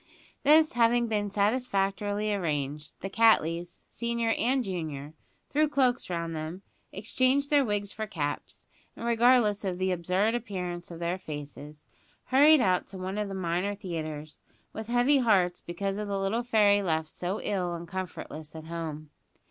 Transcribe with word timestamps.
This 0.41 0.73
having 0.73 1.05
been 1.05 1.29
satisfactorily 1.29 2.33
arranged, 2.33 2.99
the 3.01 3.07
Cattleys, 3.11 3.83
senior 3.87 4.31
and 4.31 4.63
junior, 4.63 5.13
threw 5.51 5.69
cloaks 5.69 6.09
round 6.09 6.35
them, 6.35 6.63
exchanged 6.91 7.51
their 7.51 7.63
wigs 7.63 7.91
for 7.91 8.07
caps; 8.07 8.65
and, 8.95 9.05
regardless 9.05 9.63
of 9.63 9.77
the 9.77 9.91
absurd 9.91 10.33
appearance 10.33 10.89
of 10.89 10.97
their 10.97 11.19
faces, 11.19 11.85
hurried 12.25 12.61
out 12.61 12.87
to 12.87 12.97
one 12.97 13.19
of 13.19 13.27
the 13.27 13.35
minor 13.35 13.75
theatres, 13.75 14.41
with 14.73 14.87
heavy 14.87 15.19
hearts 15.19 15.61
because 15.61 15.99
of 15.99 16.07
the 16.07 16.19
little 16.19 16.41
fairy 16.41 16.81
left 16.81 17.09
so 17.09 17.39
ill 17.39 17.75
and 17.75 17.87
comfortless 17.87 18.55
at 18.55 18.63
home. 18.63 19.11